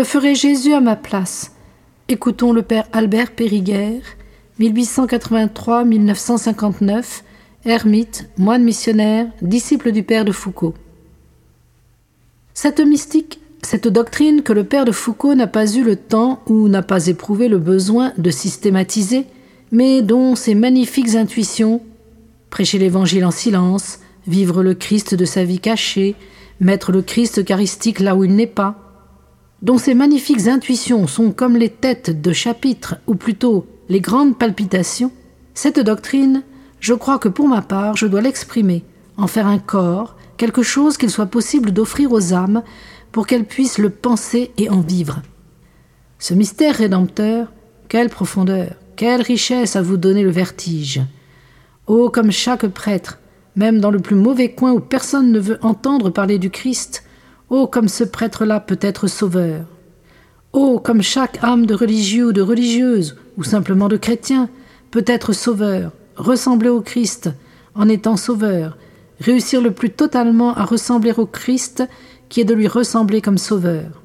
[0.00, 1.52] Que ferait Jésus à ma place?
[2.08, 4.00] Écoutons le père Albert Périguer,
[4.58, 7.20] 1883-1959,
[7.66, 10.72] ermite, moine missionnaire, disciple du père de Foucault.
[12.54, 16.68] Cette mystique, cette doctrine que le père de Foucault n'a pas eu le temps ou
[16.68, 19.26] n'a pas éprouvé le besoin de systématiser,
[19.70, 21.82] mais dont ses magnifiques intuitions,
[22.48, 26.14] prêcher l'évangile en silence, vivre le Christ de sa vie cachée,
[26.58, 28.79] mettre le Christ eucharistique là où il n'est pas,
[29.62, 35.12] dont ces magnifiques intuitions sont comme les têtes de chapitre, ou plutôt les grandes palpitations,
[35.54, 36.42] cette doctrine,
[36.80, 38.84] je crois que pour ma part, je dois l'exprimer,
[39.16, 42.62] en faire un corps, quelque chose qu'il soit possible d'offrir aux âmes
[43.12, 45.22] pour qu'elles puissent le penser et en vivre.
[46.18, 47.52] Ce mystère rédempteur,
[47.88, 51.02] quelle profondeur, quelle richesse à vous donner le vertige.
[51.86, 53.18] Oh, comme chaque prêtre,
[53.56, 57.04] même dans le plus mauvais coin où personne ne veut entendre parler du Christ,
[57.50, 59.66] Oh, comme ce prêtre-là peut être sauveur.
[60.52, 64.48] Oh, comme chaque âme de religieux ou de religieuse, ou simplement de chrétien,
[64.92, 67.28] peut être sauveur, ressembler au Christ
[67.74, 68.76] en étant sauveur,
[69.20, 71.82] réussir le plus totalement à ressembler au Christ
[72.28, 74.00] qui est de lui ressembler comme sauveur.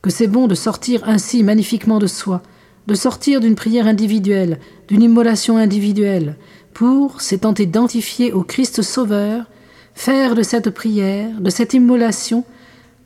[0.00, 2.42] Que c'est bon de sortir ainsi magnifiquement de soi,
[2.86, 6.36] de sortir d'une prière individuelle, d'une immolation individuelle,
[6.74, 9.46] pour, s'étant identifié au Christ sauveur,
[9.94, 12.44] faire de cette prière, de cette immolation,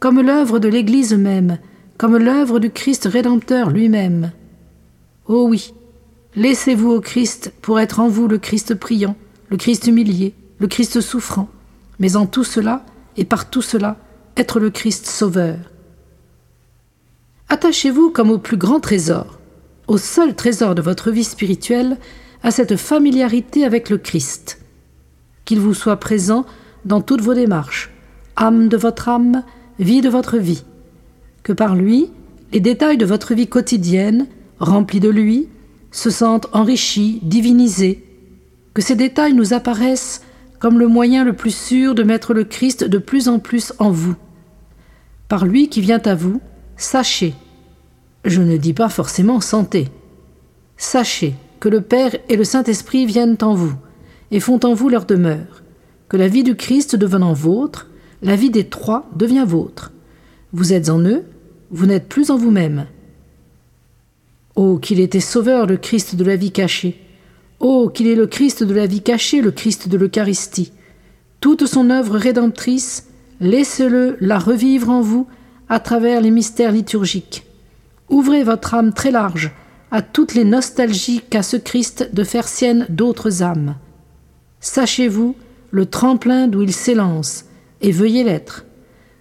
[0.07, 1.59] comme l'œuvre de l'Église même,
[1.99, 4.31] comme l'œuvre du Christ rédempteur lui-même.
[5.27, 5.75] Oh oui,
[6.37, 9.17] laissez-vous au Christ pour être en vous le Christ priant,
[9.49, 11.49] le Christ humilié, le Christ souffrant,
[11.99, 13.97] mais en tout cela, et par tout cela,
[14.37, 15.57] être le Christ sauveur.
[17.49, 19.41] Attachez-vous comme au plus grand trésor,
[19.89, 21.99] au seul trésor de votre vie spirituelle,
[22.45, 24.61] à cette familiarité avec le Christ.
[25.45, 26.47] Qu'il vous soit présent
[26.85, 27.91] dans toutes vos démarches,
[28.37, 29.43] âme de votre âme,
[29.79, 30.65] vie de votre vie.
[31.43, 32.11] Que par lui,
[32.53, 34.27] les détails de votre vie quotidienne,
[34.59, 35.49] remplis de lui,
[35.91, 38.05] se sentent enrichis, divinisés.
[38.75, 40.23] Que ces détails nous apparaissent
[40.59, 43.91] comme le moyen le plus sûr de mettre le Christ de plus en plus en
[43.91, 44.17] vous.
[45.29, 46.41] Par lui qui vient à vous,
[46.77, 47.35] sachez,
[48.25, 49.89] je ne dis pas forcément santé,
[50.77, 53.75] sachez que le Père et le Saint-Esprit viennent en vous
[54.31, 55.63] et font en vous leur demeure
[56.09, 57.89] que la vie du Christ devenant vôtre,
[58.23, 59.93] la vie des trois devient vôtre.
[60.53, 61.25] Vous êtes en eux,
[61.71, 62.87] vous n'êtes plus en vous-même.
[64.55, 67.01] Oh, qu'il était sauveur, le Christ de la vie cachée.
[67.61, 70.73] Oh, qu'il est le Christ de la vie cachée, le Christ de l'Eucharistie.
[71.41, 73.09] Toute son œuvre rédemptrice,
[73.41, 75.27] laissez-le la revivre en vous
[75.69, 77.45] à travers les mystères liturgiques.
[78.09, 79.53] Ouvrez votre âme très large
[79.91, 83.77] à toutes les nostalgies qu'a ce Christ de faire sienne d'autres âmes.
[84.61, 85.37] Sachez-vous
[85.71, 87.45] le tremplin d'où il s'élance,
[87.81, 88.65] et veuillez l'être.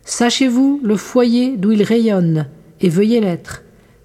[0.04, 2.48] Sachez-vous le foyer d'où il rayonne,
[2.82, 3.64] et veuillez l'être.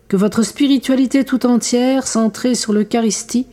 [0.08, 3.46] Que votre spiritualité tout entière, centrée sur l'Eucharistie,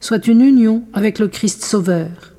[0.00, 2.31] soit une union avec le Christ Sauveur.